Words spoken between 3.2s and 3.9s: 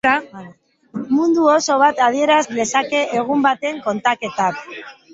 egun baten